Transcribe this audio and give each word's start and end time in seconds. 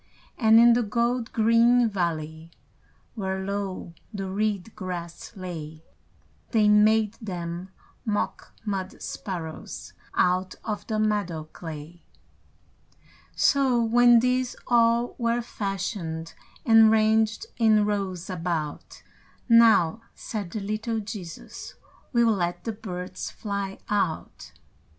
And 0.35 0.59
in 0.59 0.73
the 0.73 0.81
gold 0.81 1.31
green 1.31 1.87
valley, 1.87 2.49
Where 3.13 3.45
low 3.45 3.93
the 4.11 4.27
reed 4.31 4.75
grass 4.75 5.31
lay, 5.35 5.83
They 6.49 6.67
made 6.69 7.13
them 7.21 7.69
mock 8.03 8.51
mud 8.65 8.99
sparrows 8.99 9.93
Out 10.15 10.55
of 10.63 10.87
the 10.87 10.97
meadow 10.97 11.43
clay. 11.53 12.01
So, 13.35 13.79
when 13.79 14.21
these 14.21 14.55
all 14.65 15.13
were 15.19 15.43
fashioned, 15.43 16.33
And 16.65 16.89
ranged 16.89 17.45
in 17.57 17.85
rows 17.85 18.27
about, 18.27 19.03
"Now," 19.47 20.01
said 20.15 20.49
the 20.49 20.61
little 20.61 20.99
Jesus, 20.99 21.75
"We'll 22.11 22.33
let 22.33 22.63
the 22.63 22.73
birds 22.73 23.29
fly 23.29 23.77
out." 23.87 24.51